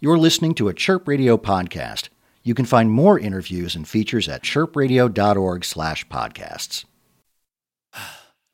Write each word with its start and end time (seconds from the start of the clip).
You're 0.00 0.16
listening 0.16 0.54
to 0.54 0.68
a 0.68 0.74
Chirp 0.74 1.08
Radio 1.08 1.36
podcast. 1.36 2.08
You 2.44 2.54
can 2.54 2.64
find 2.66 2.88
more 2.88 3.18
interviews 3.18 3.74
and 3.74 3.86
features 3.86 4.28
at 4.28 4.44
chirpradio.org 4.44 5.64
slash 5.64 6.06
podcasts. 6.06 6.84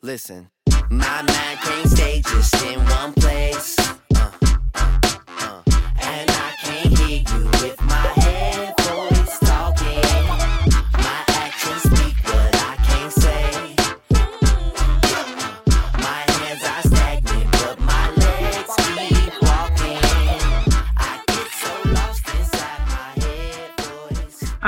Listen, 0.02 0.48
my 0.88 1.20
mind 1.20 1.58
can't 1.60 1.90
stay 1.90 2.22
just 2.22 2.54
in 2.64 2.78
one 2.86 3.12
place. 3.12 3.78
Uh, 3.78 4.30
uh, 4.74 5.00
uh, 5.28 5.62
and 6.00 6.30
I 6.30 6.54
can't 6.62 6.98
hear 6.98 7.22
you 7.28 7.44
with 7.60 7.78
my 7.82 7.93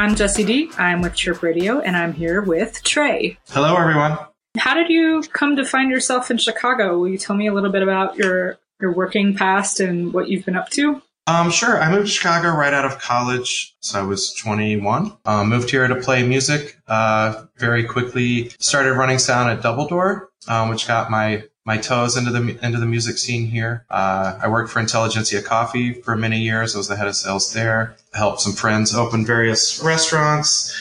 I'm 0.06 0.14
Jessi 0.14 0.46
D. 0.46 0.70
I'm 0.78 1.00
with 1.00 1.16
Chirp 1.16 1.42
Radio, 1.42 1.80
and 1.80 1.96
I'm 1.96 2.12
here 2.12 2.40
with 2.40 2.80
Trey. 2.84 3.38
Hello, 3.48 3.74
everyone. 3.74 4.16
How 4.56 4.72
did 4.74 4.88
you 4.88 5.24
come 5.32 5.56
to 5.56 5.64
find 5.64 5.90
yourself 5.90 6.30
in 6.30 6.38
Chicago? 6.38 6.96
Will 6.96 7.08
you 7.08 7.18
tell 7.18 7.34
me 7.34 7.48
a 7.48 7.52
little 7.52 7.72
bit 7.72 7.82
about 7.82 8.14
your 8.14 8.56
your 8.80 8.92
working 8.92 9.34
past 9.34 9.80
and 9.80 10.12
what 10.12 10.28
you've 10.28 10.44
been 10.44 10.54
up 10.54 10.70
to? 10.70 11.02
Um, 11.26 11.50
sure. 11.50 11.82
I 11.82 11.90
moved 11.90 12.06
to 12.06 12.12
Chicago 12.12 12.50
right 12.50 12.72
out 12.72 12.84
of 12.84 13.00
college. 13.00 13.74
So 13.80 13.98
I 13.98 14.04
was 14.04 14.32
21. 14.34 15.12
Um, 15.24 15.48
moved 15.48 15.70
here 15.70 15.88
to 15.88 15.96
play 15.96 16.24
music. 16.24 16.80
Uh, 16.86 17.46
very 17.58 17.82
quickly 17.82 18.50
started 18.60 18.92
running 18.92 19.18
sound 19.18 19.50
at 19.50 19.60
Double 19.60 19.88
Door, 19.88 20.28
um, 20.46 20.68
which 20.68 20.86
got 20.86 21.10
my 21.10 21.42
my 21.66 21.76
toes 21.76 22.16
into 22.16 22.30
the 22.30 22.64
into 22.64 22.78
the 22.78 22.86
music 22.86 23.18
scene 23.18 23.46
here. 23.46 23.84
Uh, 23.90 24.38
I 24.40 24.48
worked 24.48 24.70
for 24.70 24.78
Intelligentsia 24.78 25.42
Coffee 25.42 25.92
for 25.92 26.16
many 26.16 26.38
years. 26.38 26.74
I 26.74 26.78
was 26.78 26.88
the 26.88 26.96
head 26.96 27.08
of 27.08 27.16
sales 27.16 27.52
there. 27.52 27.96
Helped 28.14 28.40
some 28.40 28.52
friends 28.52 28.94
open 28.94 29.26
various 29.26 29.82
restaurants 29.82 30.72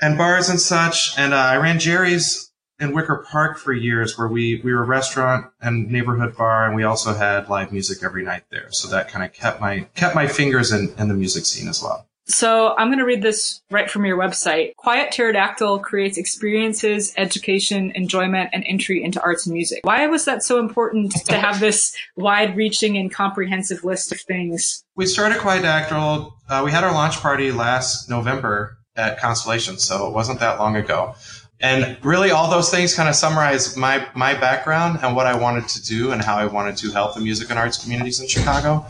and 0.00 0.16
bars 0.16 0.48
and 0.48 0.60
such. 0.60 1.18
And 1.18 1.34
uh, 1.34 1.36
I 1.36 1.56
ran 1.56 1.80
Jerry's 1.80 2.50
in 2.78 2.92
Wicker 2.92 3.26
Park 3.28 3.58
for 3.58 3.72
years, 3.72 4.16
where 4.16 4.28
we 4.28 4.60
we 4.62 4.72
were 4.72 4.84
a 4.84 4.86
restaurant 4.86 5.46
and 5.60 5.90
neighborhood 5.90 6.36
bar, 6.36 6.64
and 6.64 6.76
we 6.76 6.84
also 6.84 7.12
had 7.12 7.48
live 7.48 7.72
music 7.72 8.02
every 8.02 8.24
night 8.24 8.44
there. 8.50 8.68
So 8.70 8.88
that 8.88 9.08
kind 9.08 9.24
of 9.24 9.32
kept 9.32 9.60
my 9.60 9.80
kept 9.96 10.14
my 10.14 10.28
fingers 10.28 10.72
in, 10.72 10.94
in 10.96 11.08
the 11.08 11.14
music 11.14 11.44
scene 11.44 11.68
as 11.68 11.82
well. 11.82 12.06
So 12.30 12.74
I'm 12.78 12.88
going 12.88 12.98
to 12.98 13.04
read 13.04 13.22
this 13.22 13.60
right 13.70 13.90
from 13.90 14.04
your 14.04 14.16
website. 14.16 14.76
Quiet 14.76 15.12
Pterodactyl 15.12 15.80
creates 15.80 16.16
experiences, 16.16 17.12
education, 17.16 17.92
enjoyment, 17.94 18.50
and 18.52 18.64
entry 18.66 19.02
into 19.02 19.20
arts 19.20 19.46
and 19.46 19.54
music. 19.54 19.80
Why 19.82 20.06
was 20.06 20.24
that 20.26 20.42
so 20.42 20.58
important 20.60 21.12
to 21.26 21.36
have 21.36 21.60
this 21.60 21.94
wide-reaching 22.16 22.96
and 22.96 23.12
comprehensive 23.12 23.84
list 23.84 24.12
of 24.12 24.20
things? 24.20 24.84
We 24.94 25.06
started 25.06 25.38
Quiet 25.38 25.64
Dactyl. 25.64 26.32
Uh, 26.48 26.62
we 26.64 26.70
had 26.70 26.84
our 26.84 26.92
launch 26.92 27.16
party 27.16 27.52
last 27.52 28.08
November 28.08 28.78
at 28.96 29.18
Constellation, 29.18 29.78
so 29.78 30.06
it 30.06 30.14
wasn't 30.14 30.40
that 30.40 30.58
long 30.58 30.76
ago. 30.76 31.14
And 31.60 31.98
really, 32.02 32.30
all 32.30 32.50
those 32.50 32.70
things 32.70 32.94
kind 32.94 33.08
of 33.08 33.14
summarize 33.14 33.76
my 33.76 34.06
my 34.14 34.32
background 34.32 35.00
and 35.02 35.14
what 35.14 35.26
I 35.26 35.36
wanted 35.36 35.68
to 35.68 35.82
do 35.82 36.10
and 36.10 36.22
how 36.22 36.36
I 36.36 36.46
wanted 36.46 36.78
to 36.78 36.90
help 36.90 37.14
the 37.14 37.20
music 37.20 37.50
and 37.50 37.58
arts 37.58 37.76
communities 37.76 38.18
in 38.18 38.28
Chicago. 38.28 38.86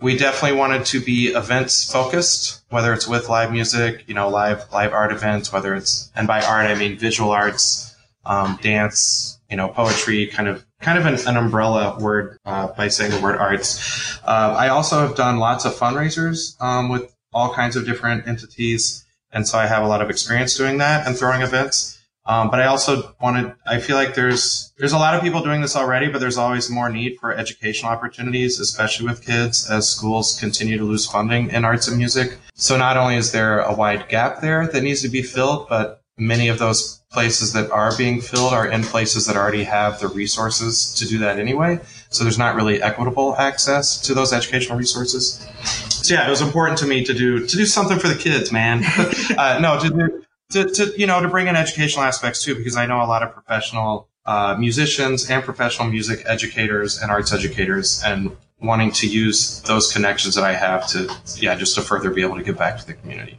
We 0.00 0.16
definitely 0.16 0.56
wanted 0.58 0.86
to 0.86 1.00
be 1.00 1.28
events 1.28 1.90
focused, 1.90 2.62
whether 2.70 2.94
it's 2.94 3.06
with 3.06 3.28
live 3.28 3.52
music, 3.52 4.04
you 4.06 4.14
know, 4.14 4.28
live 4.28 4.64
live 4.72 4.92
art 4.92 5.12
events, 5.12 5.52
whether 5.52 5.74
it's 5.74 6.10
and 6.14 6.26
by 6.26 6.40
art 6.42 6.66
I 6.66 6.74
mean 6.74 6.98
visual 6.98 7.30
arts, 7.30 7.94
um, 8.24 8.58
dance, 8.62 9.38
you 9.50 9.56
know, 9.56 9.68
poetry, 9.68 10.26
kind 10.26 10.48
of 10.48 10.64
kind 10.80 10.98
of 10.98 11.04
an, 11.04 11.18
an 11.26 11.36
umbrella 11.36 11.98
word 12.00 12.38
uh, 12.46 12.68
by 12.68 12.88
saying 12.88 13.10
the 13.10 13.20
word 13.20 13.36
arts. 13.36 14.18
Uh, 14.24 14.56
I 14.58 14.68
also 14.68 15.06
have 15.06 15.16
done 15.16 15.38
lots 15.38 15.66
of 15.66 15.74
fundraisers 15.74 16.60
um, 16.62 16.88
with 16.88 17.14
all 17.32 17.52
kinds 17.52 17.76
of 17.76 17.84
different 17.84 18.26
entities, 18.26 19.04
and 19.30 19.46
so 19.46 19.58
I 19.58 19.66
have 19.66 19.82
a 19.82 19.86
lot 19.86 20.00
of 20.00 20.08
experience 20.08 20.56
doing 20.56 20.78
that 20.78 21.06
and 21.06 21.16
throwing 21.16 21.42
events. 21.42 21.99
Um, 22.30 22.48
but 22.48 22.60
I 22.60 22.66
also 22.66 23.12
wanted, 23.20 23.54
I 23.66 23.80
feel 23.80 23.96
like 23.96 24.14
there's, 24.14 24.72
there's 24.78 24.92
a 24.92 24.98
lot 24.98 25.16
of 25.16 25.20
people 25.20 25.42
doing 25.42 25.62
this 25.62 25.74
already, 25.74 26.06
but 26.08 26.20
there's 26.20 26.38
always 26.38 26.70
more 26.70 26.88
need 26.88 27.18
for 27.18 27.34
educational 27.34 27.90
opportunities, 27.90 28.60
especially 28.60 29.08
with 29.08 29.26
kids 29.26 29.68
as 29.68 29.90
schools 29.90 30.38
continue 30.38 30.78
to 30.78 30.84
lose 30.84 31.10
funding 31.10 31.50
in 31.50 31.64
arts 31.64 31.88
and 31.88 31.98
music. 31.98 32.38
So 32.54 32.76
not 32.76 32.96
only 32.96 33.16
is 33.16 33.32
there 33.32 33.58
a 33.58 33.74
wide 33.74 34.08
gap 34.08 34.42
there 34.42 34.68
that 34.68 34.80
needs 34.80 35.02
to 35.02 35.08
be 35.08 35.22
filled, 35.22 35.68
but 35.68 36.04
many 36.16 36.46
of 36.46 36.60
those 36.60 37.02
places 37.10 37.52
that 37.54 37.68
are 37.72 37.96
being 37.96 38.20
filled 38.20 38.52
are 38.52 38.68
in 38.68 38.84
places 38.84 39.26
that 39.26 39.34
already 39.34 39.64
have 39.64 39.98
the 39.98 40.06
resources 40.06 40.94
to 40.94 41.08
do 41.08 41.18
that 41.18 41.40
anyway. 41.40 41.80
So 42.10 42.22
there's 42.22 42.38
not 42.38 42.54
really 42.54 42.80
equitable 42.80 43.34
access 43.38 44.00
to 44.02 44.14
those 44.14 44.32
educational 44.32 44.78
resources. 44.78 45.44
So 45.88 46.14
yeah, 46.14 46.28
it 46.28 46.30
was 46.30 46.42
important 46.42 46.78
to 46.78 46.86
me 46.86 47.04
to 47.06 47.12
do, 47.12 47.44
to 47.44 47.56
do 47.56 47.66
something 47.66 47.98
for 47.98 48.06
the 48.06 48.14
kids, 48.14 48.52
man. 48.52 48.84
uh, 49.36 49.58
no, 49.60 49.80
to 49.80 49.88
do, 49.88 50.24
to, 50.50 50.68
to 50.70 50.92
you 50.98 51.06
know 51.06 51.20
to 51.20 51.28
bring 51.28 51.46
in 51.46 51.56
educational 51.56 52.04
aspects 52.04 52.44
too 52.44 52.54
because 52.54 52.76
i 52.76 52.86
know 52.86 53.02
a 53.02 53.06
lot 53.06 53.22
of 53.22 53.32
professional 53.32 54.08
uh, 54.26 54.54
musicians 54.58 55.30
and 55.30 55.42
professional 55.42 55.88
music 55.88 56.22
educators 56.26 57.00
and 57.00 57.10
arts 57.10 57.32
educators 57.32 58.02
and 58.04 58.36
wanting 58.60 58.92
to 58.92 59.08
use 59.08 59.62
those 59.62 59.92
connections 59.92 60.34
that 60.34 60.44
i 60.44 60.52
have 60.52 60.86
to 60.86 61.10
yeah 61.36 61.54
just 61.54 61.74
to 61.74 61.80
further 61.80 62.10
be 62.10 62.22
able 62.22 62.36
to 62.36 62.42
give 62.42 62.58
back 62.58 62.78
to 62.78 62.86
the 62.86 62.94
community 62.94 63.38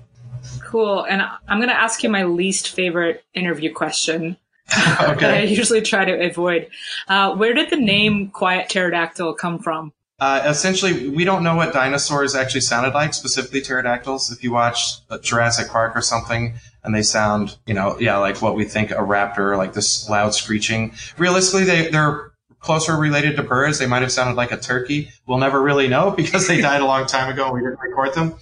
Cool. 0.72 1.04
And 1.04 1.22
I'm 1.22 1.58
going 1.58 1.68
to 1.68 1.76
ask 1.76 2.02
you 2.02 2.10
my 2.10 2.24
least 2.24 2.70
favorite 2.70 3.26
interview 3.34 3.74
question. 3.74 4.38
that 4.70 5.22
I 5.22 5.42
usually 5.42 5.82
try 5.82 6.06
to 6.06 6.26
avoid. 6.26 6.70
Uh, 7.10 7.36
where 7.36 7.54
did 7.54 7.70
the 7.70 7.76
name 7.76 8.30
Quiet 8.30 8.70
Pterodactyl 8.70 9.34
come 9.34 9.60
from? 9.60 9.92
Uh, 10.18 10.42
essentially, 10.46 11.10
we 11.10 11.26
don't 11.26 11.44
know 11.44 11.58
what 11.58 11.74
dinosaurs 11.74 12.36
actually 12.36 12.62
sounded 12.62 12.94
like, 12.94 13.14
specifically 13.14 13.60
pterodactyls. 13.60 14.32
If 14.32 14.46
you 14.46 14.54
watch 14.54 15.06
Jurassic 15.22 15.68
Park 15.68 15.94
or 15.94 16.02
something, 16.02 16.54
and 16.84 16.96
they 16.96 17.03
sound, 17.03 17.58
you 17.66 17.74
know, 17.74 17.97
yeah, 18.00 18.18
like 18.18 18.42
what 18.42 18.56
we 18.56 18.66
think 18.66 18.92
a 18.92 18.96
raptor, 18.96 19.58
like 19.58 19.74
this 19.74 20.09
loud 20.09 20.34
screeching. 20.34 20.94
Realistically, 21.18 21.64
they, 21.64 21.90
they're 21.90 22.31
closer 22.59 22.96
related 22.96 23.36
to 23.36 23.44
birds. 23.44 23.80
They 23.80 23.88
might 23.88 24.02
have 24.02 24.12
sounded 24.12 24.36
like 24.36 24.52
a 24.52 24.58
turkey. 24.58 25.09
We'll 25.25 25.40
never 25.40 25.62
really 25.62 25.88
know 25.88 26.12
because 26.18 26.47
they 26.47 26.62
died 26.62 26.81
a 26.81 26.86
long 26.86 27.06
time 27.06 27.31
ago 27.31 27.46
and 27.46 27.53
we 27.53 27.59
didn't 27.59 27.80
record 27.80 28.14
them. 28.14 28.36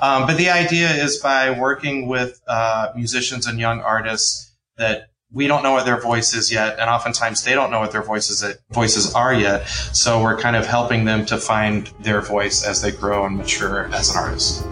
Um, 0.00 0.26
but 0.26 0.36
the 0.36 0.50
idea 0.50 0.90
is 0.90 1.18
by 1.18 1.58
working 1.58 2.08
with 2.08 2.40
uh, 2.46 2.92
musicians 2.96 3.46
and 3.46 3.58
young 3.58 3.80
artists 3.80 4.54
that 4.76 5.10
we 5.32 5.46
don't 5.46 5.62
know 5.62 5.72
what 5.72 5.84
their 5.84 6.00
voice 6.00 6.34
is 6.34 6.52
yet, 6.52 6.78
and 6.78 6.88
oftentimes 6.88 7.42
they 7.42 7.52
don't 7.52 7.70
know 7.70 7.80
what 7.80 7.90
their 7.90 8.02
voices 8.02 8.44
voices 8.70 9.12
are 9.12 9.34
yet. 9.34 9.66
So 9.68 10.22
we're 10.22 10.38
kind 10.38 10.54
of 10.54 10.66
helping 10.66 11.04
them 11.04 11.26
to 11.26 11.36
find 11.36 11.88
their 12.00 12.20
voice 12.20 12.64
as 12.64 12.80
they 12.80 12.92
grow 12.92 13.26
and 13.26 13.36
mature 13.36 13.92
as 13.92 14.10
an 14.10 14.16
artist. 14.16 14.64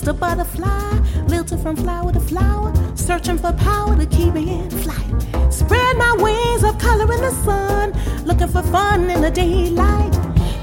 Just 0.00 0.08
a 0.08 0.14
butterfly, 0.14 0.98
lilted 1.26 1.60
from 1.60 1.76
flower 1.76 2.10
to 2.10 2.20
flower, 2.20 2.72
searching 2.96 3.36
for 3.36 3.52
power 3.52 3.94
to 3.94 4.06
keep 4.06 4.32
me 4.32 4.60
in 4.60 4.70
flight. 4.70 5.52
Spread 5.52 5.96
my 5.98 6.16
wings 6.18 6.64
of 6.64 6.78
color 6.78 7.12
in 7.12 7.20
the 7.20 7.30
sun, 7.44 7.92
looking 8.24 8.48
for 8.48 8.62
fun 8.62 9.10
in 9.10 9.20
the 9.20 9.30
daylight. 9.30 10.12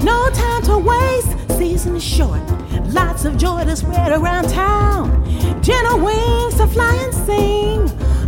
No 0.02 0.28
time 0.30 0.62
to 0.62 0.78
waste, 0.78 1.56
season 1.56 1.94
is 1.94 2.02
short. 2.02 2.40
Lots 2.86 3.24
of 3.26 3.36
joy 3.36 3.64
to 3.64 3.76
spread 3.76 4.10
around 4.10 4.48
town. 4.48 5.24
Gentle 5.62 6.00
wings 6.00 6.56
to 6.56 6.66
fly 6.66 6.94
and 7.04 7.14
sing, 7.14 7.80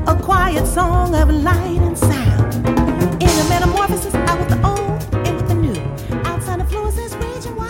a 0.06 0.14
quiet 0.14 0.64
song 0.64 1.16
of 1.16 1.28
light 1.28 1.80
and 1.80 1.98
sound. 1.98 2.19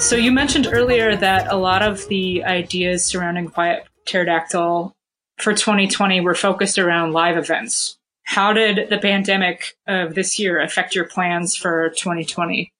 So 0.00 0.16
you 0.16 0.32
mentioned 0.32 0.66
earlier 0.72 1.14
that 1.14 1.52
a 1.52 1.56
lot 1.56 1.82
of 1.82 2.08
the 2.08 2.42
ideas 2.42 3.04
surrounding 3.04 3.48
Quiet 3.48 3.86
Pterodactyl 4.06 4.96
for 5.36 5.52
2020 5.52 6.22
were 6.22 6.34
focused 6.34 6.78
around 6.78 7.12
live 7.12 7.36
events. 7.36 7.98
How 8.24 8.54
did 8.54 8.88
the 8.88 8.98
pandemic 8.98 9.76
of 9.86 10.14
this 10.14 10.38
year 10.38 10.58
affect 10.58 10.94
your 10.94 11.04
plans 11.04 11.54
for 11.54 11.90
2020? 11.90 12.72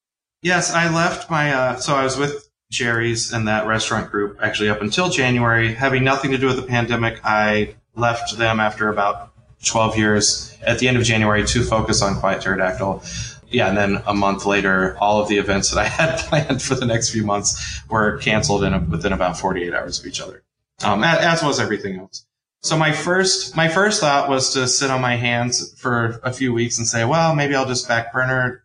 Yes, 0.43 0.73
I 0.73 0.93
left 0.93 1.31
my, 1.31 1.53
uh, 1.53 1.77
so 1.77 1.95
I 1.95 2.05
was 2.05 2.17
with 2.17 2.49
Jerry's 2.73 3.33
and 3.33 3.47
that 3.47 3.67
restaurant 3.67 4.11
group 4.11 4.39
actually 4.43 4.71
up 4.71 4.81
until 4.81 5.11
January. 5.11 5.75
Having 5.75 6.05
nothing 6.05 6.31
to 6.31 6.39
do 6.39 6.47
with 6.47 6.57
the 6.57 6.63
pandemic, 6.63 7.21
I 7.23 7.75
left 7.95 8.39
them 8.39 8.61
after 8.61 8.89
about 8.89 9.31
12 9.65 9.99
years 9.99 10.57
at 10.63 10.79
the 10.79 10.89
end 10.89 10.97
of 10.97 11.05
January 11.05 11.47
to 11.49 11.63
focus 11.65 12.01
on 12.01 12.17
Quiet 12.17 12.41
Pterodactyl. 12.41 13.03
Yeah, 13.51 13.69
and 13.69 13.77
then 13.77 14.03
a 14.07 14.15
month 14.15 14.47
later, 14.47 14.97
all 14.99 15.21
of 15.21 15.29
the 15.29 15.39
events 15.39 15.71
that 15.71 15.79
I 15.79 15.89
had 15.89 16.19
planned 16.29 16.63
for 16.63 16.75
the 16.75 16.87
next 16.87 17.11
few 17.11 17.25
months 17.25 17.83
were 17.89 18.19
canceled 18.19 18.65
in 18.65 18.73
a, 18.73 18.79
within 18.79 19.13
about 19.13 19.39
48 19.39 19.75
hours 19.75 19.99
of 19.99 20.07
each 20.07 20.21
other, 20.21 20.43
um, 20.85 21.03
as, 21.03 21.19
as 21.19 21.43
was 21.43 21.61
everything 21.61 21.99
else. 21.99 22.25
So 22.63 22.77
my 22.77 22.93
first, 22.93 23.57
my 23.57 23.69
first 23.69 24.01
thought 24.01 24.29
was 24.29 24.53
to 24.53 24.69
sit 24.69 24.91
on 24.91 25.01
my 25.01 25.17
hands 25.17 25.75
for 25.81 26.21
a 26.23 26.33
few 26.33 26.53
weeks 26.53 26.79
and 26.79 26.87
say, 26.87 27.05
well, 27.05 27.35
maybe 27.35 27.55
I'll 27.55 27.67
just 27.67 27.89
back 27.89 28.13
burner 28.13 28.65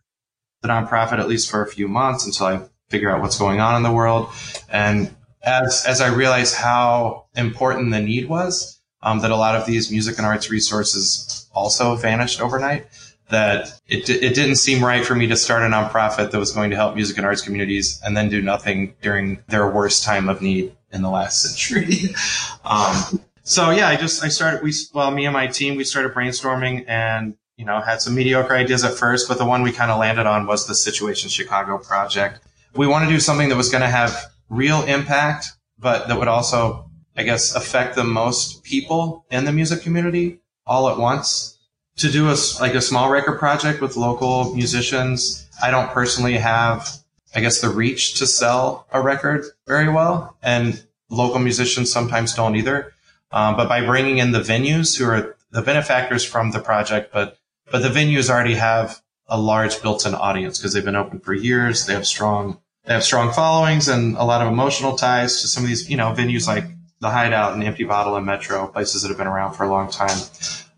the 0.62 0.68
nonprofit 0.68 1.18
at 1.18 1.28
least 1.28 1.50
for 1.50 1.62
a 1.62 1.66
few 1.66 1.88
months 1.88 2.26
until 2.26 2.46
I 2.46 2.60
figure 2.90 3.10
out 3.10 3.20
what's 3.20 3.38
going 3.38 3.60
on 3.60 3.76
in 3.76 3.82
the 3.82 3.92
world. 3.92 4.28
And 4.68 5.14
as 5.42 5.84
as 5.86 6.00
I 6.00 6.08
realized 6.08 6.56
how 6.56 7.26
important 7.34 7.90
the 7.90 8.00
need 8.00 8.28
was, 8.28 8.80
um, 9.02 9.20
that 9.20 9.30
a 9.30 9.36
lot 9.36 9.54
of 9.54 9.66
these 9.66 9.90
music 9.90 10.18
and 10.18 10.26
arts 10.26 10.50
resources 10.50 11.48
also 11.52 11.94
vanished 11.94 12.40
overnight. 12.40 12.86
That 13.28 13.80
it, 13.88 14.08
it 14.08 14.34
didn't 14.34 14.56
seem 14.56 14.84
right 14.84 15.04
for 15.04 15.14
me 15.14 15.26
to 15.26 15.36
start 15.36 15.62
a 15.62 15.66
nonprofit 15.66 16.30
that 16.30 16.38
was 16.38 16.52
going 16.52 16.70
to 16.70 16.76
help 16.76 16.94
music 16.94 17.16
and 17.16 17.26
arts 17.26 17.42
communities 17.42 18.00
and 18.04 18.16
then 18.16 18.28
do 18.28 18.40
nothing 18.40 18.94
during 19.02 19.42
their 19.48 19.68
worst 19.68 20.04
time 20.04 20.28
of 20.28 20.40
need 20.40 20.76
in 20.92 21.02
the 21.02 21.10
last 21.10 21.42
century. 21.42 22.14
um, 22.64 23.20
so 23.42 23.70
yeah, 23.70 23.88
I 23.88 23.96
just 23.96 24.24
I 24.24 24.28
started 24.28 24.62
we 24.62 24.72
well 24.92 25.10
me 25.10 25.24
and 25.24 25.32
my 25.32 25.46
team 25.46 25.76
we 25.76 25.84
started 25.84 26.12
brainstorming 26.12 26.84
and 26.88 27.36
you 27.56 27.64
know 27.64 27.80
had 27.80 28.00
some 28.00 28.14
mediocre 28.14 28.54
ideas 28.54 28.84
at 28.84 28.94
first, 28.94 29.28
but 29.28 29.38
the 29.38 29.44
one 29.44 29.62
we 29.62 29.72
kind 29.72 29.90
of 29.90 29.98
landed 29.98 30.26
on 30.26 30.46
was 30.46 30.66
the 30.66 30.74
Situation 30.74 31.28
Chicago 31.28 31.78
project. 31.78 32.40
We 32.74 32.86
want 32.86 33.04
to 33.04 33.10
do 33.10 33.20
something 33.20 33.48
that 33.48 33.56
was 33.56 33.70
going 33.70 33.82
to 33.82 33.88
have 33.88 34.16
real 34.48 34.82
impact, 34.82 35.46
but 35.78 36.08
that 36.08 36.18
would 36.18 36.28
also 36.28 36.90
I 37.16 37.22
guess 37.22 37.54
affect 37.54 37.96
the 37.96 38.04
most 38.04 38.62
people 38.62 39.24
in 39.30 39.44
the 39.44 39.52
music 39.52 39.82
community 39.82 40.40
all 40.66 40.88
at 40.88 40.98
once. 40.98 41.55
To 41.98 42.10
do 42.10 42.28
a 42.28 42.36
like 42.60 42.74
a 42.74 42.80
small 42.80 43.10
record 43.10 43.38
project 43.38 43.80
with 43.80 43.96
local 43.96 44.54
musicians, 44.54 45.48
I 45.62 45.70
don't 45.70 45.90
personally 45.90 46.36
have 46.36 46.88
I 47.34 47.40
guess 47.40 47.60
the 47.60 47.68
reach 47.68 48.14
to 48.14 48.26
sell 48.26 48.86
a 48.92 49.00
record 49.00 49.44
very 49.66 49.88
well, 49.88 50.36
and 50.42 50.82
local 51.10 51.38
musicians 51.38 51.92
sometimes 51.92 52.34
don't 52.34 52.56
either. 52.56 52.92
Um, 53.32 53.56
but 53.56 53.68
by 53.68 53.84
bringing 53.84 54.18
in 54.18 54.32
the 54.32 54.40
venues 54.40 54.96
who 54.96 55.04
are 55.04 55.36
the 55.50 55.62
benefactors 55.62 56.24
from 56.24 56.50
the 56.50 56.60
project, 56.60 57.12
but 57.12 57.38
but 57.70 57.82
the 57.82 57.88
venues 57.88 58.30
already 58.30 58.54
have 58.54 59.00
a 59.28 59.38
large 59.38 59.82
built-in 59.82 60.14
audience 60.14 60.58
because 60.58 60.72
they've 60.72 60.84
been 60.84 60.96
open 60.96 61.18
for 61.20 61.34
years. 61.34 61.86
They 61.86 61.94
have 61.94 62.06
strong 62.06 62.60
they 62.84 62.94
have 62.94 63.04
strong 63.04 63.32
followings 63.32 63.88
and 63.88 64.16
a 64.16 64.24
lot 64.24 64.40
of 64.40 64.52
emotional 64.52 64.96
ties 64.96 65.40
to 65.42 65.48
some 65.48 65.64
of 65.64 65.68
these 65.68 65.90
you 65.90 65.96
know 65.96 66.12
venues 66.12 66.46
like 66.46 66.64
the 67.00 67.10
Hideout 67.10 67.52
and 67.52 67.62
Empty 67.62 67.84
Bottle 67.84 68.16
and 68.16 68.24
Metro 68.24 68.66
places 68.68 69.02
that 69.02 69.08
have 69.08 69.18
been 69.18 69.26
around 69.26 69.54
for 69.54 69.64
a 69.64 69.68
long 69.68 69.90
time. 69.90 70.18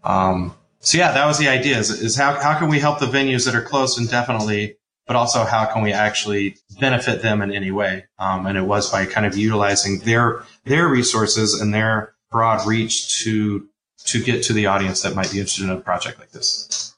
Um, 0.02 0.54
so 0.80 0.98
yeah, 0.98 1.12
that 1.12 1.26
was 1.26 1.38
the 1.38 1.48
idea: 1.48 1.78
is, 1.78 1.90
is 1.90 2.16
how 2.16 2.34
how 2.40 2.58
can 2.58 2.68
we 2.68 2.78
help 2.78 2.98
the 2.98 3.06
venues 3.06 3.44
that 3.46 3.54
are 3.54 3.62
close 3.62 3.98
indefinitely 3.98 4.78
but 5.08 5.16
also 5.16 5.44
how 5.44 5.64
can 5.64 5.82
we 5.82 5.92
actually 5.92 6.56
benefit 6.78 7.22
them 7.22 7.40
in 7.40 7.50
any 7.50 7.70
way? 7.72 8.04
Um, 8.18 8.46
and 8.46 8.56
it 8.56 8.62
was 8.62 8.92
by 8.92 9.06
kind 9.06 9.26
of 9.26 9.36
utilizing 9.36 10.00
their 10.00 10.44
their 10.64 10.86
resources 10.86 11.58
and 11.60 11.74
their 11.74 12.14
broad 12.30 12.64
reach 12.66 13.22
to 13.24 13.66
to 14.04 14.22
get 14.22 14.44
to 14.44 14.52
the 14.52 14.66
audience 14.66 15.02
that 15.02 15.16
might 15.16 15.32
be 15.32 15.40
interested 15.40 15.64
in 15.64 15.70
a 15.70 15.80
project 15.80 16.20
like 16.20 16.30
this. 16.30 16.94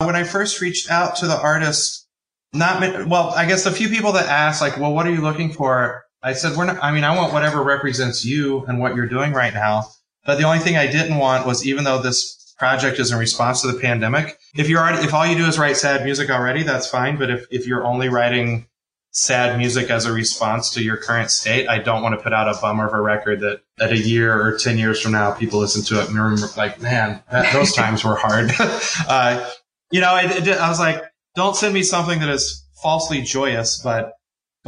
When 0.00 0.16
I 0.16 0.24
first 0.24 0.60
reached 0.60 0.90
out 0.90 1.16
to 1.16 1.26
the 1.26 1.40
artist, 1.40 2.06
not 2.52 3.06
well, 3.06 3.30
I 3.30 3.46
guess 3.46 3.64
a 3.64 3.72
few 3.72 3.88
people 3.88 4.12
that 4.12 4.26
asked 4.26 4.60
like, 4.60 4.76
"Well, 4.76 4.92
what 4.92 5.06
are 5.06 5.12
you 5.12 5.20
looking 5.20 5.52
for?" 5.52 6.04
I 6.20 6.32
said, 6.32 6.56
"We're 6.56 6.66
not. 6.66 6.82
I 6.82 6.92
mean, 6.92 7.04
I 7.04 7.16
want 7.16 7.32
whatever 7.32 7.62
represents 7.62 8.24
you 8.24 8.64
and 8.66 8.80
what 8.80 8.96
you're 8.96 9.08
doing 9.08 9.32
right 9.32 9.54
now." 9.54 9.84
But 10.24 10.38
the 10.38 10.44
only 10.44 10.58
thing 10.58 10.76
I 10.76 10.86
didn't 10.86 11.16
want 11.16 11.46
was, 11.46 11.66
even 11.66 11.84
though 11.84 12.00
this 12.00 12.54
project 12.58 12.98
is 12.98 13.12
in 13.12 13.18
response 13.18 13.62
to 13.62 13.72
the 13.72 13.78
pandemic, 13.78 14.38
if 14.54 14.68
you're 14.68 14.80
already, 14.80 15.06
if 15.06 15.14
all 15.14 15.26
you 15.26 15.36
do 15.36 15.46
is 15.46 15.58
write 15.58 15.76
sad 15.76 16.04
music 16.04 16.30
already, 16.30 16.62
that's 16.62 16.88
fine. 16.88 17.16
But 17.16 17.30
if 17.30 17.46
if 17.50 17.66
you're 17.66 17.84
only 17.84 18.08
writing 18.08 18.66
sad 19.10 19.56
music 19.56 19.90
as 19.90 20.04
a 20.04 20.12
response 20.12 20.70
to 20.74 20.82
your 20.82 20.96
current 20.96 21.30
state, 21.30 21.68
I 21.68 21.78
don't 21.78 22.02
want 22.02 22.14
to 22.16 22.22
put 22.22 22.32
out 22.32 22.48
a 22.48 22.58
bummer 22.60 22.86
of 22.86 22.92
a 22.92 23.00
record 23.00 23.40
that 23.40 23.62
at 23.80 23.92
a 23.92 23.98
year 23.98 24.40
or 24.40 24.58
ten 24.58 24.76
years 24.78 25.00
from 25.00 25.12
now 25.12 25.32
people 25.32 25.60
listen 25.60 25.82
to 25.84 26.00
it 26.00 26.08
and 26.08 26.18
remember 26.18 26.46
like, 26.56 26.80
man, 26.80 27.22
that, 27.30 27.52
those 27.52 27.72
times 27.76 28.04
were 28.04 28.16
hard. 28.16 28.50
uh, 29.08 29.50
you 29.90 30.00
know, 30.00 30.16
it, 30.16 30.46
it, 30.46 30.58
I 30.58 30.68
was 30.68 30.78
like, 30.78 31.02
don't 31.34 31.56
send 31.56 31.72
me 31.72 31.82
something 31.82 32.20
that 32.20 32.28
is 32.28 32.66
falsely 32.82 33.22
joyous, 33.22 33.80
but 33.82 34.12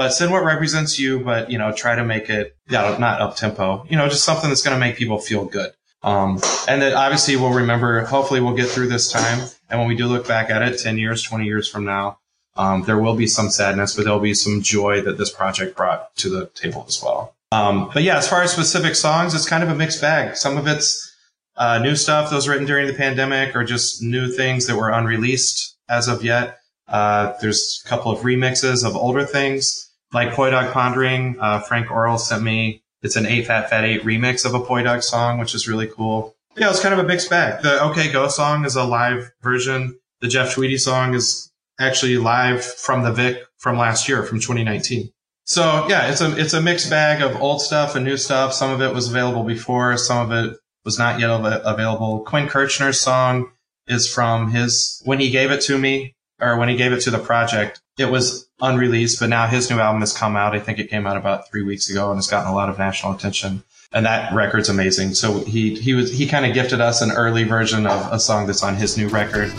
but 0.01 0.15
send 0.15 0.33
what 0.33 0.43
represents 0.45 0.99
you. 0.99 1.21
But 1.21 1.51
you 1.51 1.59
know, 1.59 1.73
try 1.73 1.95
to 1.95 2.03
make 2.03 2.31
it 2.31 2.57
yeah, 2.71 2.97
not 2.99 3.21
up 3.21 3.37
tempo. 3.37 3.85
You 3.91 3.99
know, 3.99 4.09
just 4.09 4.25
something 4.25 4.49
that's 4.49 4.63
going 4.63 4.75
to 4.75 4.81
make 4.81 4.97
people 4.97 5.19
feel 5.19 5.45
good. 5.45 5.73
Um, 6.03 6.41
and 6.67 6.81
that 6.81 6.95
obviously 6.95 7.37
we'll 7.37 7.53
remember. 7.53 8.03
Hopefully, 8.07 8.41
we'll 8.41 8.57
get 8.57 8.71
through 8.71 8.89
this 8.89 9.13
time, 9.13 9.47
and 9.69 9.79
when 9.79 9.89
we 9.89 9.95
do 9.95 10.07
look 10.07 10.27
back 10.27 10.49
at 10.49 10.63
it, 10.63 10.79
ten 10.79 10.97
years, 10.97 11.23
twenty 11.23 11.45
years 11.45 11.69
from 11.69 11.85
now, 11.85 12.19
um, 12.57 12.85
there 12.85 12.99
will 12.99 13.15
be 13.15 13.27
some 13.27 13.51
sadness, 13.51 13.95
but 13.95 14.05
there'll 14.05 14.21
be 14.21 14.33
some 14.33 14.63
joy 14.63 15.03
that 15.03 15.19
this 15.19 15.31
project 15.31 15.77
brought 15.77 16.17
to 16.17 16.31
the 16.31 16.47
table 16.55 16.87
as 16.89 17.03
well. 17.03 17.35
Um, 17.53 17.91
but 17.93 18.03
yeah, 18.03 18.17
as 18.17 18.27
far 18.27 18.41
as 18.41 18.53
specific 18.53 18.95
songs, 18.95 19.35
it's 19.35 19.47
kind 19.47 19.63
of 19.63 19.69
a 19.69 19.75
mixed 19.75 20.01
bag. 20.01 20.35
Some 20.35 20.57
of 20.57 20.67
it's 20.67 21.15
uh, 21.59 21.79
new 21.79 21.95
stuff 21.95 22.31
that 22.31 22.37
was 22.37 22.49
written 22.49 22.67
during 22.67 22.87
the 22.87 22.95
pandemic, 22.95 23.55
or 23.55 23.65
just 23.65 24.03
new 24.03 24.33
things 24.33 24.67
that 24.67 24.77
were 24.77 24.89
unreleased 24.89 25.77
as 25.91 26.09
of 26.09 26.25
yet. 26.25 26.57
Uh, 26.89 27.35
there's 27.43 27.83
a 27.85 27.89
couple 27.89 28.11
of 28.11 28.21
remixes 28.21 28.83
of 28.83 28.97
older 28.97 29.27
things, 29.27 29.90
like 30.13 30.33
Poi 30.33 30.51
Dog 30.51 30.73
Pondering. 30.73 31.37
Uh, 31.41 31.61
Frank 31.61 31.89
Orrall 31.89 32.19
sent 32.19 32.43
me. 32.43 32.83
It's 33.03 33.17
an 33.17 33.27
8 33.27 33.47
Fat 33.47 33.71
Fat 33.71 33.85
8 33.85 34.03
remix 34.03 34.45
of 34.45 34.55
a 34.55 34.61
Poi 34.61 34.83
Dog 34.83 35.03
song, 35.03 35.39
which 35.39 35.55
is 35.55 35.69
really 35.69 35.87
cool. 35.87 36.35
Yeah, 36.57 36.71
it's 36.71 36.81
kind 36.81 36.93
of 36.93 36.99
a 36.99 37.07
mixed 37.09 37.31
bag. 37.31 37.63
The 37.63 37.81
OK 37.83 38.13
Go 38.13 38.29
song 38.29 38.65
is 38.65 38.77
a 38.77 38.85
live 38.85 39.33
version. 39.41 39.99
The 40.21 40.29
Jeff 40.29 40.55
Tweedy 40.55 40.77
song 40.77 41.15
is 41.15 41.51
actually 41.79 42.19
live 42.19 42.65
from 42.65 43.03
the 43.03 43.13
Vic 43.13 43.45
from 43.57 43.79
last 43.79 44.09
year, 44.09 44.23
from 44.25 44.41
2019. 44.41 45.11
So 45.45 45.87
yeah, 45.89 46.11
it's 46.11 46.21
a 46.21 46.37
it's 46.39 46.53
a 46.53 46.61
mixed 46.61 46.91
bag 46.91 47.23
of 47.23 47.41
old 47.41 47.63
stuff 47.63 47.95
and 47.95 48.05
new 48.05 48.17
stuff. 48.17 48.53
Some 48.53 48.71
of 48.71 48.83
it 48.83 48.93
was 48.93 49.09
available 49.09 49.45
before, 49.45 49.97
some 49.97 50.31
of 50.31 50.33
it 50.33 50.57
was 50.85 50.99
not 50.99 51.21
yet 51.21 51.31
av- 51.31 51.63
available. 51.65 52.21
Quinn 52.21 52.49
Kirchner's 52.49 53.01
song 53.01 53.51
is 53.87 54.13
from 54.13 54.51
his 54.51 55.01
when 55.05 55.21
he 55.21 55.31
gave 55.31 55.51
it 55.51 55.61
to 55.63 55.79
me 55.79 56.15
or 56.41 56.57
when 56.57 56.69
he 56.69 56.77
gave 56.77 56.93
it 56.93 57.01
to 57.03 57.11
the 57.11 57.19
project. 57.19 57.81
It 57.99 58.07
was 58.07 58.49
unreleased, 58.63 59.21
but 59.21 59.29
now 59.29 59.47
his 59.47 59.71
new 59.71 59.79
album 59.79 60.01
has 60.01 60.13
come 60.13 60.37
out. 60.37 60.55
I 60.55 60.61
think 60.61 60.79
it 60.79 60.91
came 60.91 61.07
out 61.07 61.17
about 61.17 61.49
three 61.51 61.63
weeks 61.63 61.91
ago 61.91 62.11
and 62.11 62.19
it's 62.19 62.29
gotten 62.29 62.51
a 62.51 62.55
lot 62.55 62.69
of 62.69 62.79
national 62.79 63.13
attention. 63.13 63.63
And 63.93 64.07
that 64.07 64.33
record's 64.33 64.69
amazing. 64.69 65.15
So 65.15 65.41
he 65.41 65.75
he 65.75 65.95
was 65.95 66.13
he 66.13 66.27
kind 66.27 66.47
of 66.47 66.55
gifted 66.55 66.81
us 66.81 67.03
an 67.03 67.11
early 67.11 67.45
version 67.45 67.87
of 67.87 68.13
a 68.13 68.21
song 68.21 68.47
that's 68.47 68.63
on 68.63 68.77
his 68.77 68.97
new 68.97 69.09
record. 69.09 69.53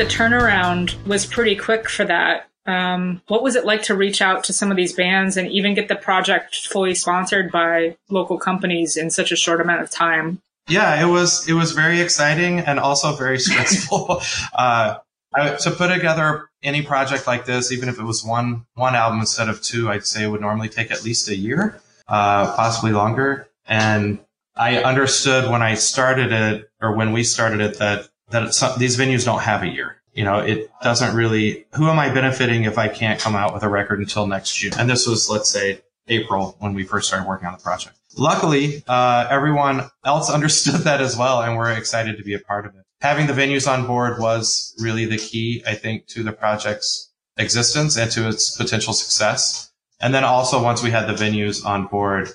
The 0.00 0.06
turnaround 0.06 0.96
was 1.06 1.26
pretty 1.26 1.54
quick 1.54 1.86
for 1.86 2.06
that. 2.06 2.48
Um, 2.64 3.20
what 3.28 3.42
was 3.42 3.54
it 3.54 3.66
like 3.66 3.82
to 3.82 3.94
reach 3.94 4.22
out 4.22 4.44
to 4.44 4.52
some 4.54 4.70
of 4.70 4.78
these 4.78 4.94
bands 4.94 5.36
and 5.36 5.46
even 5.50 5.74
get 5.74 5.88
the 5.88 5.94
project 5.94 6.56
fully 6.68 6.94
sponsored 6.94 7.52
by 7.52 7.98
local 8.08 8.38
companies 8.38 8.96
in 8.96 9.10
such 9.10 9.30
a 9.30 9.36
short 9.36 9.60
amount 9.60 9.82
of 9.82 9.90
time? 9.90 10.40
Yeah, 10.68 11.06
it 11.06 11.10
was 11.10 11.46
it 11.46 11.52
was 11.52 11.72
very 11.72 12.00
exciting 12.00 12.60
and 12.60 12.80
also 12.80 13.14
very 13.14 13.38
stressful. 13.46 14.22
uh, 14.54 14.96
I, 15.34 15.50
to 15.56 15.70
put 15.70 15.94
together 15.94 16.48
any 16.62 16.80
project 16.80 17.26
like 17.26 17.44
this, 17.44 17.70
even 17.70 17.90
if 17.90 17.98
it 17.98 18.04
was 18.04 18.24
one 18.24 18.64
one 18.76 18.94
album 18.94 19.20
instead 19.20 19.50
of 19.50 19.60
two, 19.60 19.90
I'd 19.90 20.06
say 20.06 20.24
it 20.24 20.28
would 20.28 20.40
normally 20.40 20.70
take 20.70 20.90
at 20.90 21.04
least 21.04 21.28
a 21.28 21.36
year, 21.36 21.78
uh, 22.08 22.56
possibly 22.56 22.92
longer. 22.92 23.48
And 23.66 24.18
I 24.56 24.82
understood 24.82 25.50
when 25.50 25.62
I 25.62 25.74
started 25.74 26.32
it, 26.32 26.70
or 26.80 26.94
when 26.94 27.12
we 27.12 27.22
started 27.22 27.60
it, 27.60 27.78
that 27.78 28.09
that 28.30 28.44
it's, 28.44 28.76
these 28.76 28.96
venues 28.96 29.24
don't 29.24 29.42
have 29.42 29.62
a 29.62 29.68
year. 29.68 29.96
You 30.12 30.24
know, 30.24 30.38
it 30.38 30.70
doesn't 30.82 31.14
really. 31.14 31.66
Who 31.74 31.88
am 31.88 31.98
I 31.98 32.12
benefiting 32.12 32.64
if 32.64 32.78
I 32.78 32.88
can't 32.88 33.20
come 33.20 33.36
out 33.36 33.54
with 33.54 33.62
a 33.62 33.68
record 33.68 34.00
until 34.00 34.26
next 34.26 34.54
June? 34.56 34.72
And 34.76 34.90
this 34.90 35.06
was, 35.06 35.30
let's 35.30 35.48
say, 35.48 35.82
April 36.08 36.56
when 36.58 36.74
we 36.74 36.84
first 36.84 37.08
started 37.08 37.28
working 37.28 37.46
on 37.46 37.52
the 37.52 37.62
project. 37.62 37.96
Luckily, 38.16 38.82
uh, 38.88 39.28
everyone 39.30 39.88
else 40.04 40.30
understood 40.38 40.80
that 40.82 41.00
as 41.00 41.16
well, 41.16 41.42
and 41.42 41.56
we're 41.56 41.70
excited 41.70 42.16
to 42.16 42.24
be 42.24 42.34
a 42.34 42.40
part 42.40 42.66
of 42.66 42.74
it. 42.74 42.82
Having 43.00 43.28
the 43.28 43.32
venues 43.32 43.70
on 43.70 43.86
board 43.86 44.18
was 44.18 44.74
really 44.78 45.06
the 45.06 45.16
key, 45.16 45.62
I 45.66 45.74
think, 45.74 46.06
to 46.08 46.22
the 46.22 46.32
project's 46.32 47.10
existence 47.38 47.96
and 47.96 48.10
to 48.10 48.28
its 48.28 48.56
potential 48.56 48.92
success. 48.92 49.72
And 50.00 50.14
then 50.14 50.24
also, 50.24 50.62
once 50.62 50.82
we 50.82 50.90
had 50.90 51.06
the 51.06 51.12
venues 51.12 51.64
on 51.64 51.86
board, 51.86 52.30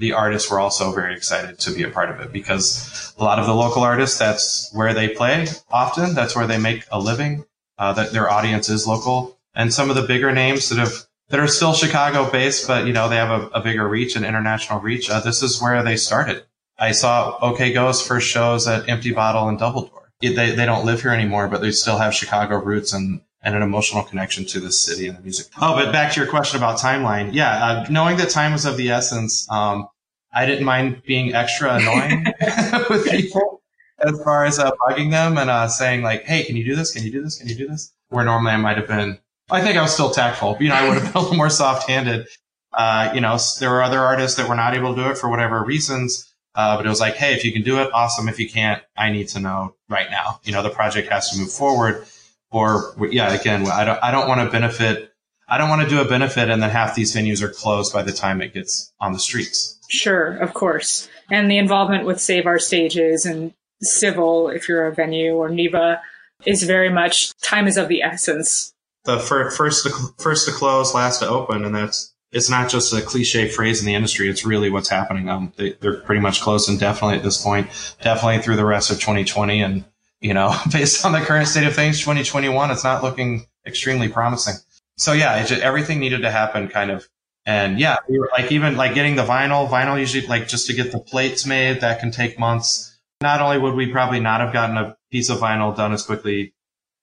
the 0.00 0.14
artists 0.14 0.50
were 0.50 0.58
also 0.58 0.92
very 0.92 1.14
excited 1.14 1.58
to 1.58 1.70
be 1.72 1.82
a 1.82 1.90
part 1.90 2.10
of 2.10 2.20
it 2.20 2.32
because 2.32 3.14
a 3.18 3.22
lot 3.22 3.38
of 3.38 3.46
the 3.46 3.54
local 3.54 3.82
artists, 3.82 4.18
that's 4.18 4.72
where 4.72 4.94
they 4.94 5.10
play 5.10 5.46
often. 5.70 6.14
That's 6.14 6.34
where 6.34 6.46
they 6.46 6.58
make 6.58 6.86
a 6.90 6.98
living. 6.98 7.44
Uh, 7.78 7.94
that 7.94 8.12
their 8.12 8.30
audience 8.30 8.68
is 8.68 8.86
local. 8.86 9.38
And 9.54 9.72
some 9.72 9.88
of 9.88 9.96
the 9.96 10.02
bigger 10.02 10.32
names 10.32 10.68
that 10.68 10.78
have 10.78 11.06
that 11.28 11.40
are 11.40 11.46
still 11.46 11.72
Chicago 11.72 12.30
based, 12.30 12.66
but 12.66 12.86
you 12.86 12.92
know, 12.92 13.08
they 13.08 13.16
have 13.16 13.30
a, 13.30 13.46
a 13.48 13.60
bigger 13.60 13.88
reach 13.88 14.16
and 14.16 14.24
international 14.24 14.80
reach. 14.80 15.08
Uh, 15.08 15.20
this 15.20 15.42
is 15.42 15.62
where 15.62 15.82
they 15.82 15.96
started. 15.96 16.44
I 16.78 16.92
saw 16.92 17.38
OK 17.40 17.72
Go's 17.72 18.06
first 18.06 18.28
shows 18.28 18.66
at 18.66 18.88
Empty 18.88 19.12
Bottle 19.12 19.48
and 19.48 19.58
Double 19.58 19.86
Door. 19.86 20.12
They, 20.20 20.32
they 20.32 20.66
don't 20.66 20.84
live 20.84 21.00
here 21.02 21.12
anymore, 21.12 21.48
but 21.48 21.62
they 21.62 21.70
still 21.70 21.98
have 21.98 22.14
Chicago 22.14 22.56
roots 22.58 22.92
and, 22.92 23.22
and 23.42 23.54
an 23.54 23.62
emotional 23.62 24.02
connection 24.02 24.44
to 24.46 24.60
the 24.60 24.70
city 24.70 25.06
and 25.06 25.16
the 25.16 25.22
music. 25.22 25.46
Oh, 25.60 25.74
but 25.74 25.92
back 25.92 26.12
to 26.12 26.20
your 26.20 26.28
question 26.28 26.58
about 26.58 26.78
timeline. 26.78 27.30
Yeah. 27.32 27.64
Uh, 27.64 27.86
knowing 27.88 28.16
that 28.18 28.30
time 28.30 28.52
was 28.52 28.66
of 28.66 28.76
the 28.76 28.90
essence, 28.90 29.50
um, 29.50 29.88
I 30.32 30.46
didn't 30.46 30.64
mind 30.64 31.02
being 31.04 31.34
extra 31.34 31.74
annoying 31.74 32.26
with 32.90 33.10
people 33.10 33.62
as 33.98 34.20
far 34.22 34.44
as 34.44 34.58
uh, 34.58 34.70
bugging 34.72 35.10
them 35.10 35.38
and 35.38 35.50
uh, 35.50 35.68
saying 35.68 36.02
like, 36.02 36.24
"Hey, 36.24 36.44
can 36.44 36.56
you 36.56 36.64
do 36.64 36.76
this? 36.76 36.92
Can 36.92 37.02
you 37.02 37.10
do 37.10 37.22
this? 37.22 37.38
Can 37.38 37.48
you 37.48 37.54
do 37.54 37.68
this?" 37.68 37.92
Where 38.10 38.24
normally 38.24 38.52
I 38.52 38.56
might 38.56 38.76
have 38.76 38.88
been, 38.88 39.18
I 39.50 39.60
think 39.60 39.76
I 39.76 39.82
was 39.82 39.92
still 39.92 40.10
tactful. 40.10 40.56
You 40.60 40.68
know, 40.68 40.74
I 40.74 40.88
would 40.88 40.98
have 40.98 41.04
been 41.04 41.12
a 41.14 41.20
little 41.20 41.36
more 41.36 41.50
soft-handed. 41.50 42.28
Uh, 42.72 43.10
you 43.14 43.20
know, 43.20 43.36
there 43.58 43.70
were 43.70 43.82
other 43.82 44.00
artists 44.00 44.36
that 44.36 44.48
were 44.48 44.54
not 44.54 44.76
able 44.76 44.94
to 44.94 45.02
do 45.02 45.10
it 45.10 45.18
for 45.18 45.28
whatever 45.28 45.62
reasons. 45.64 46.26
Uh, 46.54 46.76
but 46.76 46.84
it 46.84 46.88
was 46.88 47.00
like, 47.00 47.14
hey, 47.14 47.34
if 47.34 47.44
you 47.44 47.52
can 47.52 47.62
do 47.62 47.80
it, 47.80 47.90
awesome. 47.92 48.28
If 48.28 48.40
you 48.40 48.48
can't, 48.48 48.82
I 48.96 49.10
need 49.10 49.28
to 49.28 49.40
know 49.40 49.74
right 49.88 50.10
now. 50.10 50.40
You 50.44 50.52
know, 50.52 50.62
the 50.62 50.70
project 50.70 51.10
has 51.10 51.30
to 51.30 51.38
move 51.38 51.52
forward. 51.52 52.04
Or 52.50 52.94
yeah, 53.10 53.32
again, 53.32 53.66
I 53.66 53.84
don't, 53.84 53.98
I 54.02 54.10
don't 54.10 54.28
want 54.28 54.40
to 54.40 54.50
benefit. 54.50 55.12
I 55.48 55.58
don't 55.58 55.68
want 55.68 55.82
to 55.82 55.88
do 55.88 56.00
a 56.00 56.04
benefit 56.04 56.48
and 56.48 56.62
then 56.62 56.70
half 56.70 56.94
these 56.94 57.14
venues 57.14 57.42
are 57.42 57.48
closed 57.48 57.92
by 57.92 58.02
the 58.02 58.12
time 58.12 58.40
it 58.40 58.54
gets 58.54 58.92
on 59.00 59.12
the 59.12 59.18
streets. 59.18 59.78
Sure, 59.88 60.36
of 60.36 60.54
course. 60.54 61.08
And 61.30 61.50
the 61.50 61.58
involvement 61.58 62.06
with 62.06 62.20
Save 62.20 62.46
Our 62.46 62.60
Stages 62.60 63.24
and 63.24 63.52
CIVL, 63.84 64.54
if 64.54 64.68
you're 64.68 64.86
a 64.86 64.94
venue, 64.94 65.34
or 65.34 65.48
NIVA, 65.48 66.00
is 66.46 66.62
very 66.62 66.90
much 66.90 67.36
time 67.40 67.66
is 67.66 67.76
of 67.76 67.88
the 67.88 68.02
essence. 68.02 68.72
The 69.04 69.18
fir- 69.18 69.50
first 69.50 69.84
to, 69.84 69.90
cl- 69.90 70.14
first 70.18 70.46
to 70.46 70.52
close, 70.52 70.94
last 70.94 71.20
to 71.20 71.28
open, 71.28 71.64
and 71.64 71.74
that's 71.74 72.14
it's 72.32 72.48
not 72.48 72.70
just 72.70 72.92
a 72.92 73.02
cliche 73.02 73.48
phrase 73.48 73.80
in 73.80 73.86
the 73.86 73.94
industry. 73.94 74.28
It's 74.28 74.44
really 74.44 74.70
what's 74.70 74.88
happening. 74.88 75.28
Um, 75.28 75.52
they, 75.56 75.72
they're 75.80 76.00
pretty 76.00 76.20
much 76.20 76.40
closed 76.40 76.68
indefinitely 76.68 77.16
at 77.16 77.24
this 77.24 77.42
point, 77.42 77.68
definitely 78.02 78.40
through 78.42 78.56
the 78.56 78.64
rest 78.64 78.90
of 78.90 78.98
2020. 78.98 79.62
And, 79.62 79.84
you 80.20 80.34
know, 80.34 80.54
based 80.72 81.04
on 81.04 81.12
the 81.12 81.20
current 81.20 81.48
state 81.48 81.66
of 81.66 81.74
things, 81.74 82.00
2021, 82.00 82.70
it's 82.70 82.84
not 82.84 83.02
looking 83.02 83.46
extremely 83.66 84.08
promising. 84.08 84.54
So 84.96 85.12
yeah, 85.12 85.42
just, 85.44 85.62
everything 85.62 85.98
needed 85.98 86.22
to 86.22 86.30
happen 86.30 86.68
kind 86.68 86.90
of. 86.90 87.08
And 87.46 87.80
yeah, 87.80 87.96
we 88.08 88.18
were 88.18 88.30
like, 88.36 88.52
even 88.52 88.76
like 88.76 88.94
getting 88.94 89.16
the 89.16 89.24
vinyl, 89.24 89.68
vinyl 89.68 89.98
usually 89.98 90.26
like 90.26 90.46
just 90.46 90.66
to 90.66 90.74
get 90.74 90.92
the 90.92 90.98
plates 90.98 91.46
made, 91.46 91.80
that 91.80 92.00
can 92.00 92.10
take 92.10 92.38
months. 92.38 92.98
Not 93.22 93.40
only 93.40 93.58
would 93.58 93.74
we 93.74 93.90
probably 93.90 94.20
not 94.20 94.40
have 94.40 94.52
gotten 94.52 94.76
a 94.76 94.96
piece 95.10 95.30
of 95.30 95.38
vinyl 95.38 95.74
done 95.74 95.92
as 95.92 96.02
quickly 96.02 96.52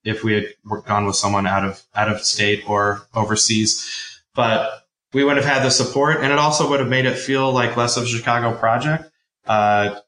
if 0.04 0.22
we 0.22 0.34
had 0.34 0.46
gone 0.86 1.06
with 1.06 1.16
someone 1.16 1.46
out 1.46 1.64
of, 1.64 1.82
out 1.94 2.08
of 2.08 2.24
state 2.24 2.68
or 2.68 3.02
overseas, 3.14 4.22
but 4.34 4.86
we 5.12 5.24
would 5.24 5.36
have 5.36 5.46
had 5.46 5.64
the 5.64 5.70
support 5.70 6.18
and 6.22 6.32
it 6.32 6.38
also 6.38 6.68
would 6.70 6.80
have 6.80 6.88
made 6.88 7.04
it 7.04 7.18
feel 7.18 7.52
like 7.52 7.76
less 7.76 7.96
of 7.96 8.04
a 8.04 8.06
Chicago 8.06 8.56
project. 8.56 9.10
Uh, 9.46 9.98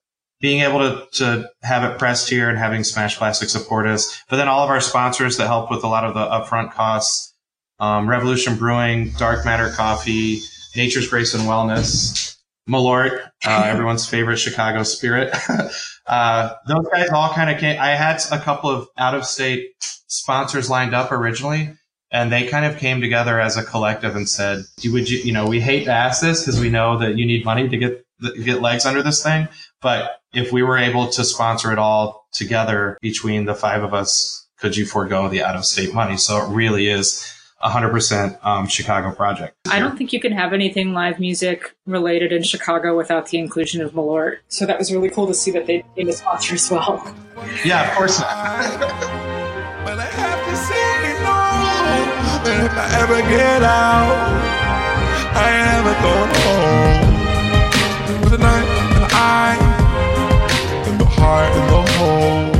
being 0.40 0.62
able 0.62 0.78
to, 0.78 1.06
to 1.12 1.50
have 1.62 1.88
it 1.88 1.98
pressed 1.98 2.30
here 2.30 2.48
and 2.48 2.58
having 2.58 2.82
Smashed 2.82 3.18
Plastic 3.18 3.48
support 3.48 3.86
us, 3.86 4.22
but 4.28 4.36
then 4.36 4.48
all 4.48 4.64
of 4.64 4.70
our 4.70 4.80
sponsors 4.80 5.36
that 5.36 5.46
help 5.46 5.70
with 5.70 5.84
a 5.84 5.88
lot 5.88 6.04
of 6.04 6.14
the 6.14 6.20
upfront 6.20 6.72
costs, 6.72 7.34
um, 7.78 8.08
Revolution 8.08 8.56
Brewing, 8.56 9.10
Dark 9.18 9.44
Matter 9.44 9.70
Coffee, 9.70 10.40
Nature's 10.76 11.08
Grace 11.08 11.34
and 11.34 11.44
Wellness, 11.44 12.36
Malort, 12.68 13.20
uh, 13.46 13.62
everyone's 13.66 14.08
favorite 14.08 14.38
Chicago 14.38 14.82
spirit. 14.82 15.34
uh, 16.06 16.54
those 16.66 16.86
guys 16.92 17.10
all 17.10 17.32
kind 17.32 17.50
of 17.50 17.58
came. 17.58 17.78
I 17.80 17.90
had 17.90 18.22
a 18.32 18.38
couple 18.38 18.70
of 18.70 18.88
out 18.96 19.14
of 19.14 19.26
state 19.26 19.68
sponsors 20.08 20.70
lined 20.70 20.94
up 20.94 21.12
originally 21.12 21.74
and 22.10 22.32
they 22.32 22.46
kind 22.46 22.64
of 22.64 22.76
came 22.78 23.00
together 23.00 23.40
as 23.40 23.56
a 23.56 23.64
collective 23.64 24.16
and 24.16 24.28
said, 24.28 24.64
you 24.80 24.92
"Would 24.92 25.08
you, 25.08 25.18
you 25.18 25.32
know, 25.32 25.46
we 25.46 25.60
hate 25.60 25.84
to 25.84 25.92
ask 25.92 26.20
this 26.20 26.40
because 26.40 26.60
we 26.60 26.68
know 26.68 26.98
that 26.98 27.16
you 27.16 27.26
need 27.26 27.44
money 27.44 27.68
to 27.68 27.76
get 27.76 28.04
get 28.44 28.60
legs 28.60 28.84
under 28.84 29.02
this 29.02 29.22
thing, 29.22 29.48
but 29.80 30.20
if 30.32 30.52
we 30.52 30.62
were 30.62 30.78
able 30.78 31.08
to 31.08 31.24
sponsor 31.24 31.72
it 31.72 31.78
all 31.78 32.26
together 32.32 32.98
between 33.00 33.46
the 33.46 33.54
five 33.54 33.82
of 33.82 33.92
us, 33.94 34.46
could 34.58 34.76
you 34.76 34.86
forego 34.86 35.28
the 35.28 35.42
out 35.42 35.56
of 35.56 35.64
state 35.64 35.94
money?" 35.94 36.16
So 36.16 36.38
it 36.38 36.48
really 36.48 36.88
is 36.88 37.26
a 37.62 37.68
hundred 37.68 37.90
percent 37.90 38.36
um, 38.42 38.66
Chicago 38.66 39.12
project. 39.12 39.54
I 39.70 39.78
don't 39.78 39.96
think 39.96 40.12
you 40.12 40.20
can 40.20 40.32
have 40.32 40.52
anything 40.52 40.92
live 40.92 41.20
music 41.20 41.74
related 41.86 42.32
in 42.32 42.42
Chicago 42.42 42.96
without 42.96 43.28
the 43.28 43.38
inclusion 43.38 43.82
of 43.82 43.92
Malort. 43.92 44.38
So 44.48 44.66
that 44.66 44.78
was 44.78 44.92
really 44.92 45.10
cool 45.10 45.26
to 45.26 45.34
see 45.34 45.50
that 45.52 45.66
they 45.66 45.82
became 45.94 46.08
a 46.08 46.12
sponsor 46.12 46.54
as 46.54 46.70
well. 46.70 47.14
Yeah, 47.64 47.90
of 47.90 47.96
course 47.96 48.20
not. 48.20 49.26
But 49.84 49.98
I 49.98 50.04
have 50.04 50.44
to 50.46 50.56
say 50.56 51.00
no. 51.24 51.50
And 52.52 52.66
if 52.66 52.72
I 52.76 52.86
ever 53.00 53.20
get 53.28 53.62
out, 53.62 54.12
I 55.34 55.50
ain't 55.56 55.72
ever 55.80 55.94
going 56.04 56.32
home. 56.36 58.22
With 58.22 58.34
heart 61.30 61.52
and 61.54 61.68
the 61.70 61.92
hole. 61.92 62.50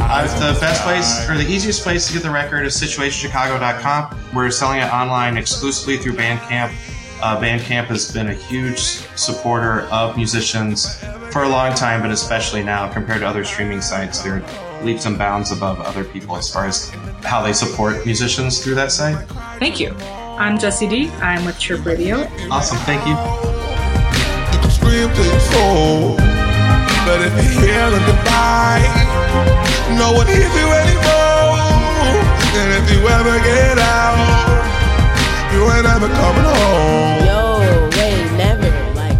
Uh, 0.00 0.54
the 0.54 0.58
best 0.58 0.82
place 0.82 1.28
or 1.28 1.36
the 1.36 1.46
easiest 1.46 1.82
place 1.82 2.06
to 2.06 2.14
get 2.14 2.22
the 2.22 2.30
record 2.30 2.64
is 2.64 2.74
situationchicago.com. 2.80 4.16
We're 4.34 4.50
selling 4.50 4.80
it 4.80 4.90
online 4.90 5.36
exclusively 5.36 5.98
through 5.98 6.14
Bandcamp. 6.14 6.72
Uh, 7.20 7.38
Bandcamp 7.38 7.86
has 7.86 8.10
been 8.10 8.28
a 8.28 8.32
huge 8.32 8.78
supporter 8.78 9.82
of 9.92 10.16
musicians 10.16 10.98
for 11.30 11.42
a 11.42 11.48
long 11.48 11.74
time, 11.74 12.00
but 12.00 12.10
especially 12.10 12.62
now 12.62 12.90
compared 12.90 13.20
to 13.20 13.26
other 13.26 13.44
streaming 13.44 13.82
sites, 13.82 14.22
they're 14.22 14.42
leaps 14.82 15.04
and 15.04 15.18
bounds 15.18 15.52
above 15.52 15.78
other 15.80 16.04
people 16.04 16.36
as 16.36 16.50
far 16.50 16.64
as 16.64 16.88
how 17.22 17.42
they 17.42 17.52
support 17.52 18.06
musicians 18.06 18.64
through 18.64 18.76
that 18.76 18.90
site. 18.90 19.28
Thank 19.58 19.78
you. 19.78 19.90
I'm 20.38 20.56
Jessi 20.56 20.88
D. 20.88 21.10
I'm 21.20 21.44
with 21.44 21.58
Chirp 21.58 21.84
Radio. 21.84 22.26
Awesome, 22.50 22.78
thank 22.78 23.06
you. 23.06 23.14
But 27.06 27.22
if 27.22 27.32
you 27.38 27.50
hear 27.62 27.88
the 27.90 28.00
goodbye, 28.04 28.82
no 29.96 30.12
one 30.12 30.26
hears 30.26 30.52
you 30.54 30.68
anymore. 30.82 31.62
And 32.58 32.68
if 32.82 32.90
you 32.90 33.06
ever 33.06 33.38
get 33.44 33.78
out, 33.78 34.18
you 35.54 35.62
ain't 35.70 35.86
ever 35.86 36.08
coming 36.08 36.42
home. 36.42 37.24
Yo, 37.24 37.88
wait, 37.96 38.32
never. 38.36 38.70
Like, 38.94 39.18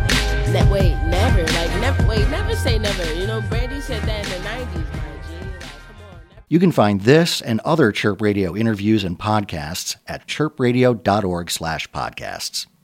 ne- 0.53 0.69
wait, 0.71 0.95
never. 1.07 1.43
Like, 1.53 1.71
never. 1.81 2.07
Wait, 2.09 2.29
never 2.29 2.57
say 2.57 2.77
never. 2.79 3.15
You 3.15 3.29
know, 3.29 3.41
Brandy 3.43 3.81
said 3.81 4.03
that 4.03 4.25
in 4.25 4.31
the 4.43 4.49
'90s, 4.49 4.75
my 4.93 4.99
G. 5.29 5.39
Like, 5.39 5.61
come 5.61 5.97
on. 6.11 6.21
Never. 6.29 6.45
You 6.49 6.59
can 6.59 6.73
find 6.73 7.03
this 7.03 7.41
and 7.41 7.61
other 7.61 7.93
Chirp 7.93 8.21
Radio 8.21 8.57
interviews 8.57 9.05
and 9.05 9.17
podcasts 9.17 9.97
at 10.09 10.27
chirpradio.org 10.27 11.51
slash 11.53 11.89
podcasts. 11.91 12.67